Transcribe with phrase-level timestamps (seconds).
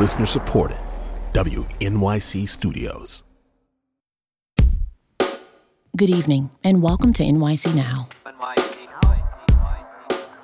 [0.00, 0.78] Listener supported.
[1.34, 3.22] WNYC Studios.
[5.94, 8.08] Good evening, and welcome to NYC Now.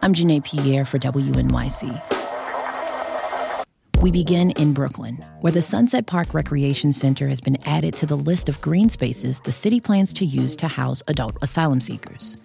[0.03, 2.03] I'm Janae Pierre for WNYC.
[4.03, 8.15] We begin in Brooklyn, where the Sunset Park Recreation Center has been added to the
[8.15, 12.37] list of green spaces the city plans to use to house adult asylum seekers.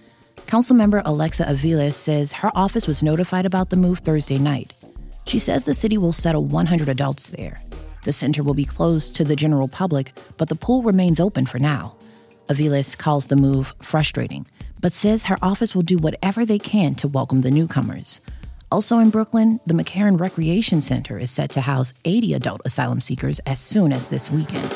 [0.47, 4.73] Councilmember Alexa Aviles says her office was notified about the move Thursday night.
[5.31, 7.63] She says the city will settle 100 adults there.
[8.03, 11.57] The center will be closed to the general public, but the pool remains open for
[11.57, 11.95] now.
[12.49, 14.45] Aviles calls the move frustrating,
[14.81, 18.19] but says her office will do whatever they can to welcome the newcomers.
[18.73, 23.39] Also in Brooklyn, the McCarren Recreation Center is set to house 80 adult asylum seekers
[23.45, 24.69] as soon as this weekend.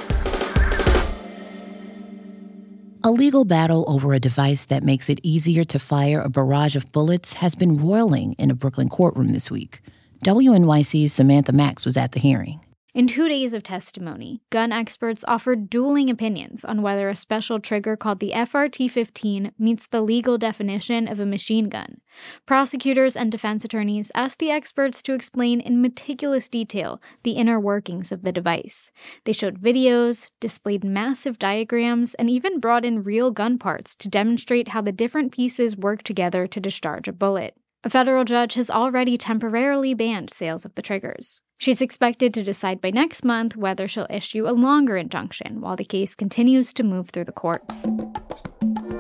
[3.04, 6.90] A legal battle over a device that makes it easier to fire a barrage of
[6.94, 9.82] bullets has been roiling in a Brooklyn courtroom this week.
[10.26, 12.60] WNYC's Samantha Max was at the hearing.
[12.96, 17.96] In two days of testimony, gun experts offered dueling opinions on whether a special trigger
[17.96, 22.02] called the FRT 15 meets the legal definition of a machine gun.
[22.48, 28.12] Prosecutors and defense attorneys asked the experts to explain in meticulous detail the inner workings
[28.12, 28.90] of the device.
[29.26, 34.70] They showed videos, displayed massive diagrams, and even brought in real gun parts to demonstrate
[34.70, 37.56] how the different pieces work together to discharge a bullet.
[37.86, 41.40] A federal judge has already temporarily banned sales of the triggers.
[41.60, 45.86] She's expected to decide by next month whether she'll issue a longer injunction while the
[45.86, 47.88] case continues to move through the courts.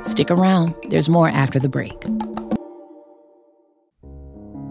[0.03, 1.99] Stick around, there's more after the break.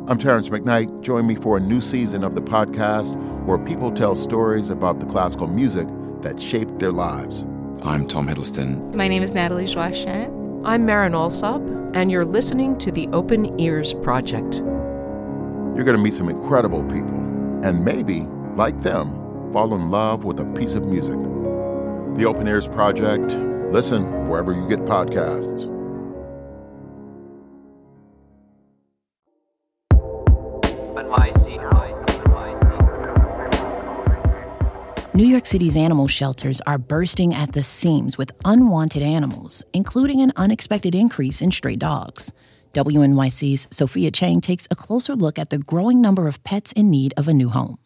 [0.06, 1.00] I'm Terrance McKnight.
[1.00, 5.06] Join me for a new season of the podcast where people tell stories about the
[5.06, 5.88] classical music
[6.20, 7.44] that shaped their lives.
[7.82, 8.94] I'm Tom Hiddleston.
[8.94, 10.64] My name is Natalie Joachim.
[10.64, 11.60] I'm Marin Alsop,
[11.94, 14.56] and you're listening to the Open Ears Project.
[14.56, 17.16] You're going to meet some incredible people
[17.64, 18.22] and maybe,
[18.56, 19.12] like them,
[19.52, 21.16] fall in love with a piece of music.
[22.18, 23.32] The Open Ears Project.
[23.72, 25.73] Listen wherever you get podcasts.
[35.16, 40.32] New York City's animal shelters are bursting at the seams with unwanted animals, including an
[40.34, 42.32] unexpected increase in stray dogs.
[42.72, 47.14] WNYC's Sophia Chang takes a closer look at the growing number of pets in need
[47.16, 47.78] of a new home.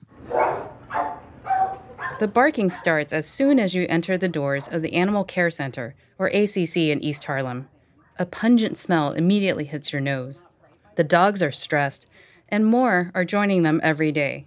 [2.18, 5.94] The barking starts as soon as you enter the doors of the Animal Care Center,
[6.18, 7.68] or ACC, in East Harlem.
[8.18, 10.44] A pungent smell immediately hits your nose.
[10.94, 12.06] The dogs are stressed,
[12.48, 14.46] and more are joining them every day.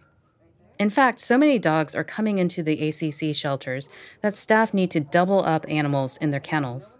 [0.80, 3.90] In fact, so many dogs are coming into the ACC shelters
[4.22, 6.96] that staff need to double up animals in their kennels.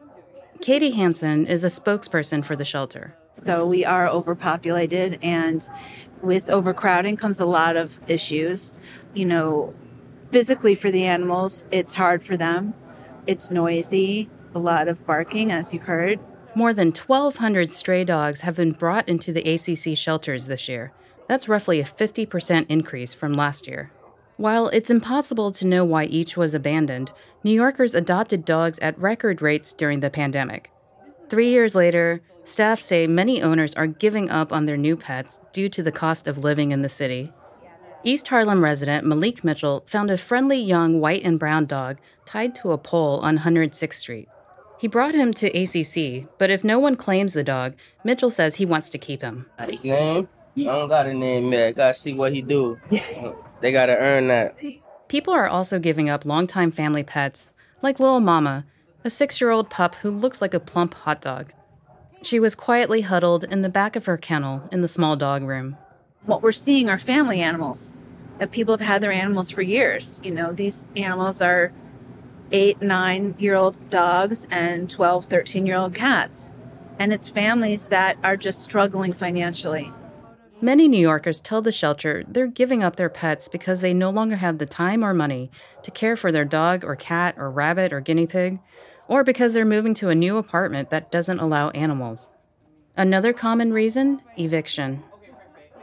[0.62, 3.16] Katie Hansen is a spokesperson for the shelter.
[3.44, 5.68] So we are overpopulated, and
[6.22, 8.76] with overcrowding comes a lot of issues.
[9.16, 9.74] You know,
[10.32, 12.76] physically for the animals, it's hard for them.
[13.26, 16.20] It's noisy, a lot of barking, as you heard.
[16.54, 20.92] More than 1,200 stray dogs have been brought into the ACC shelters this year.
[21.32, 23.90] That's roughly a 50% increase from last year.
[24.36, 29.42] While it's impossible to know why each was abandoned, New Yorkers adopted dogs at record
[29.42, 30.72] rates during the pandemic.
[31.30, 35.70] Three years later, Staff say many owners are giving up on their new pets due
[35.70, 37.32] to the cost of living in the city.
[38.04, 42.74] East Harlem resident Malik Mitchell found a friendly young white and brown dog tied to
[42.74, 44.28] a pole on 106th Street.
[44.78, 48.66] He brought him to ACC, but if no one claims the dog, Mitchell says he
[48.66, 49.50] wants to keep him.
[49.94, 50.28] Name?
[50.58, 51.76] I don't got a name yet.
[51.76, 52.80] Gotta see what he do.
[53.62, 54.58] they gotta earn that.
[55.08, 57.50] People are also giving up longtime family pets,
[57.82, 58.66] like Little Mama,
[59.04, 61.54] a six-year-old pup who looks like a plump hot dog.
[62.22, 65.78] She was quietly huddled in the back of her kennel in the small dog room.
[66.26, 67.96] What we're seeing are family animals
[68.38, 70.20] that people have had their animals for years.
[70.24, 71.74] You know, these animals are
[72.52, 76.56] eight, nine year old dogs and 12, 13 year old cats.
[77.00, 79.92] And it's families that are just struggling financially.
[80.64, 84.36] Many New Yorkers tell the shelter they're giving up their pets because they no longer
[84.36, 85.50] have the time or money
[85.82, 88.60] to care for their dog or cat or rabbit or guinea pig
[89.08, 92.30] or because they're moving to a new apartment that doesn't allow animals.
[92.96, 95.02] Another common reason eviction.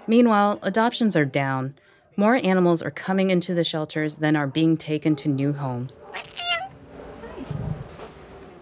[0.07, 1.75] Meanwhile, adoptions are down.
[2.17, 5.99] More animals are coming into the shelters than are being taken to new homes.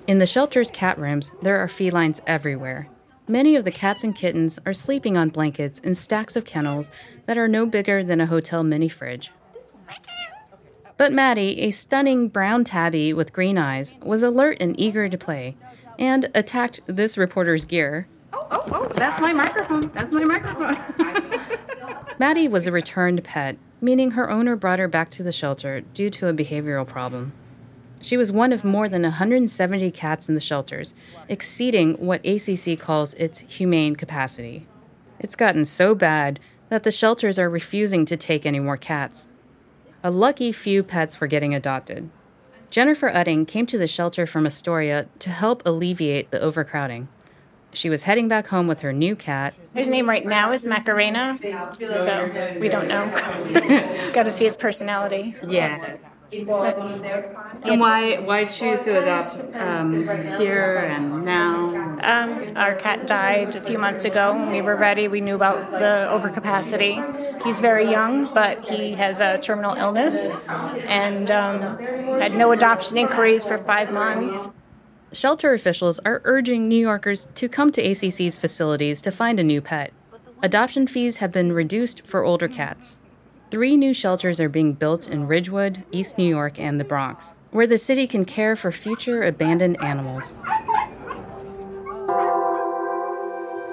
[0.06, 2.88] In the shelter's cat rooms, there are felines everywhere.
[3.28, 6.92] Many of the cats and kittens are sleeping on blankets in stacks of kennels
[7.26, 9.32] that are no bigger than a hotel mini fridge.
[10.96, 15.56] But Maddie, a stunning brown tabby with green eyes, was alert and eager to play,
[15.98, 18.06] and attacked this reporter's gear.
[18.32, 19.90] Oh, oh, oh, that's my microphone.
[19.92, 20.78] That's my microphone.
[22.20, 26.10] Maddie was a returned pet, meaning her owner brought her back to the shelter due
[26.10, 27.32] to a behavioral problem.
[28.00, 30.94] She was one of more than 170 cats in the shelters,
[31.28, 34.66] exceeding what ACC calls its humane capacity.
[35.18, 36.38] It's gotten so bad
[36.68, 39.28] that the shelters are refusing to take any more cats.
[40.02, 42.10] A lucky few pets were getting adopted.
[42.70, 47.08] Jennifer Utting came to the shelter from Astoria to help alleviate the overcrowding.
[47.72, 49.54] She was heading back home with her new cat.
[49.74, 53.06] His name right now is Macarena, so we don't know.
[54.14, 55.34] Got to see his personality.
[55.46, 55.96] Yeah.
[56.32, 60.02] And why why choose to adopt um,
[60.38, 61.98] here and now?
[62.02, 64.34] Um, our cat died a few months ago.
[64.34, 67.44] When we were ready, we knew about the overcapacity.
[67.44, 71.78] He's very young, but he has a terminal illness and um,
[72.18, 74.48] had no adoption inquiries for five months.
[75.12, 79.60] Shelter officials are urging New Yorkers to come to ACC's facilities to find a new
[79.60, 79.92] pet.
[80.42, 82.98] Adoption fees have been reduced for older cats.
[83.56, 87.66] Three new shelters are being built in Ridgewood, East New York, and the Bronx, where
[87.66, 90.36] the city can care for future abandoned animals.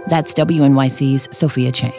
[0.08, 1.92] That's WNYC's Sophia Chang.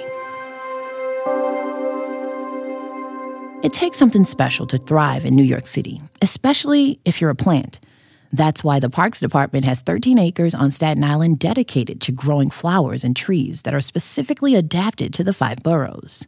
[3.62, 7.80] It takes something special to thrive in New York City, especially if you're a plant.
[8.32, 13.04] That's why the Parks Department has 13 acres on Staten Island dedicated to growing flowers
[13.04, 16.26] and trees that are specifically adapted to the five boroughs.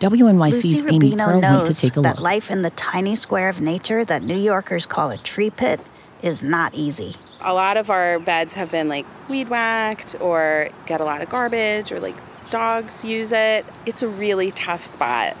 [0.00, 2.20] WNYC's Lucy Amy Rubino Pearl went to knows take a that look.
[2.20, 5.78] life in the tiny square of nature that New Yorkers call a tree pit
[6.22, 7.14] is not easy.
[7.42, 11.28] A lot of our beds have been like weed whacked or get a lot of
[11.28, 12.16] garbage or like
[12.48, 13.66] dogs use it.
[13.84, 15.36] It's a really tough spot.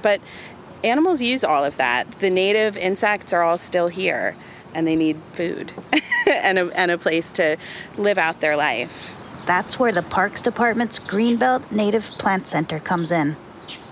[0.00, 0.22] But
[0.82, 2.10] animals use all of that.
[2.20, 4.34] The native insects are all still here
[4.74, 5.70] and they need food
[6.26, 7.58] and, a, and a place to
[7.98, 9.14] live out their life.
[9.44, 13.36] That's where the Parks Department's Greenbelt Native Plant Center comes in.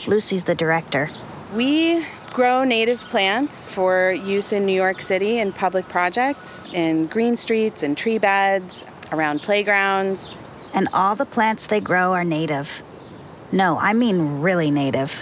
[0.06, 1.08] Lucy's the director.
[1.54, 7.36] We grow native plants for use in New York City in public projects, in green
[7.36, 10.30] streets and tree beds, around playgrounds.
[10.74, 12.70] And all the plants they grow are native.
[13.52, 15.12] No, I mean really native.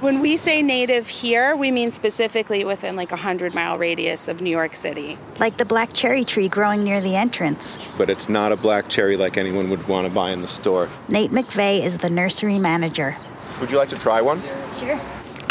[0.00, 4.42] When we say native here, we mean specifically within like a 100 mile radius of
[4.42, 5.16] New York City.
[5.38, 7.78] Like the black cherry tree growing near the entrance.
[7.96, 10.90] But it's not a black cherry like anyone would want to buy in the store.
[11.08, 13.16] Nate McVeigh is the nursery manager.
[13.64, 14.42] Would you like to try one?
[14.74, 15.00] Sure.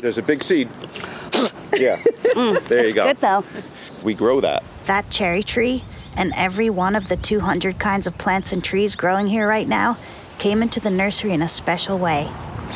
[0.04, 0.68] There's a big seed.
[1.74, 1.98] yeah.
[2.36, 3.08] Mm, there it's you go.
[3.08, 3.44] good though.
[4.04, 4.64] We grow that.
[4.86, 5.84] That cherry tree
[6.16, 9.98] and every one of the 200 kinds of plants and trees growing here right now
[10.38, 12.30] came into the nursery in a special way.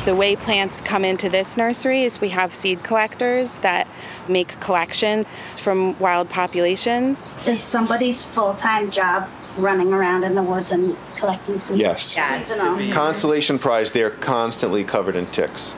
[0.06, 3.88] The way plants come into this nursery is we have seed collectors that
[4.28, 7.36] make collections from wild populations.
[7.46, 11.80] Is somebody's full time job running around in the woods and collecting seeds?
[11.80, 12.02] Yes.
[12.02, 12.94] Seasonal.
[12.94, 15.74] Constellation Prize, they're constantly covered in ticks.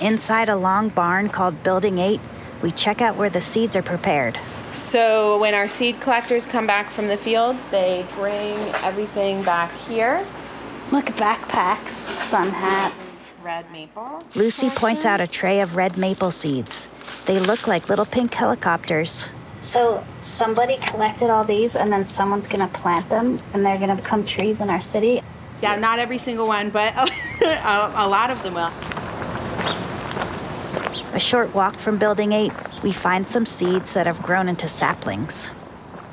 [0.00, 2.20] Inside a long barn called Building 8,
[2.62, 4.38] we check out where the seeds are prepared.
[4.72, 10.26] So when our seed collectors come back from the field, they bring everything back here.
[10.90, 13.32] Look, at backpacks, sun hats.
[13.42, 14.24] Red maple.
[14.34, 16.86] Lucy points out a tray of red maple seeds.
[17.26, 19.28] They look like little pink helicopters.
[19.62, 24.24] So somebody collected all these and then someone's gonna plant them and they're gonna become
[24.24, 25.22] trees in our city?
[25.62, 26.92] Yeah, not every single one, but
[27.40, 28.72] a, a lot of them will.
[31.14, 32.52] A short walk from Building 8,
[32.82, 35.48] we find some seeds that have grown into saplings.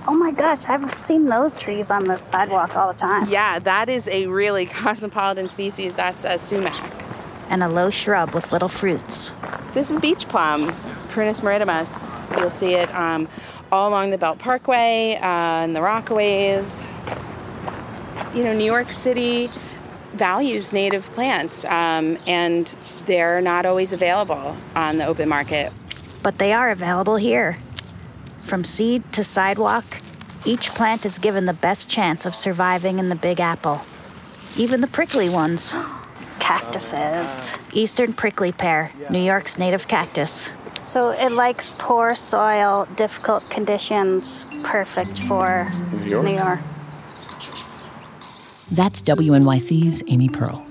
[0.08, 3.28] Oh my gosh, I've seen those trees on the sidewalk all the time.
[3.30, 5.96] Yeah, that is a really cosmopolitan species.
[5.96, 6.92] That's a sumac.
[7.50, 9.32] And a low shrub with little fruits.
[9.74, 10.72] This is beach plum,
[11.10, 11.88] Prunus maritima.
[12.38, 13.28] You'll see it um,
[13.72, 15.26] all along the Belt Parkway uh,
[15.64, 16.88] and the Rockaways.
[18.36, 19.50] You know, New York City
[20.14, 22.68] values native plants, um, and
[23.06, 25.74] they're not always available on the open market.
[26.22, 27.58] But they are available here.
[28.44, 29.86] From seed to sidewalk,
[30.46, 33.82] each plant is given the best chance of surviving in the Big Apple.
[34.58, 35.74] Even the prickly ones.
[36.40, 37.58] Cactuses.
[37.74, 40.50] Eastern prickly pear, New York's native cactus.
[40.90, 46.26] So it likes poor soil, difficult conditions, perfect for New York.
[46.26, 46.60] New York.
[48.72, 50.66] That's WNYC's Amy Pearl.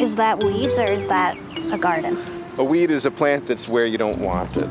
[0.00, 1.36] Is that weeds or is that
[1.72, 2.16] a garden?
[2.56, 4.68] A weed is a plant that's where you don't want it.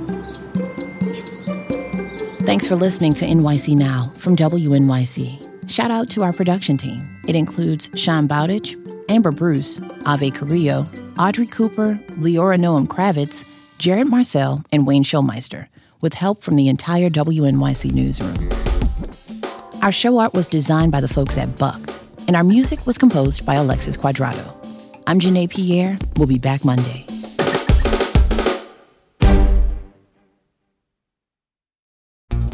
[2.46, 5.70] Thanks for listening to NYC Now from WNYC.
[5.70, 7.06] Shout out to our production team.
[7.28, 8.78] It includes Sean Bowditch,
[9.10, 10.88] Amber Bruce, Ave Carrillo,
[11.20, 13.44] Audrey Cooper, Leora Noam Kravitz,
[13.84, 15.68] Jared Marcel, and Wayne Schulmeister,
[16.00, 18.50] with help from the entire WNYC newsroom.
[19.82, 21.82] Our show art was designed by the folks at Buck,
[22.26, 24.56] and our music was composed by Alexis Quadrado.
[25.06, 26.00] I'm Janae Pierre.
[26.16, 27.06] We'll be back Monday.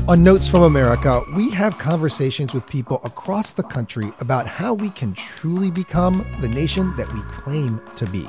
[0.08, 4.90] On Notes from America, we have conversations with people across the country about how we
[4.90, 8.28] can truly become the nation that we claim to be.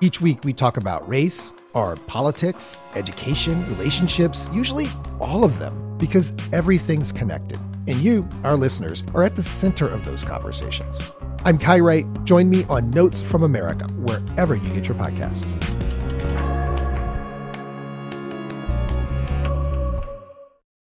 [0.00, 4.88] Each week, we talk about race our politics, education, relationships, usually
[5.20, 7.58] all of them, because everything's connected.
[7.86, 11.00] And you, our listeners, are at the center of those conversations.
[11.44, 12.06] I'm Kai Wright.
[12.24, 15.79] Join me on Notes from America, wherever you get your podcasts.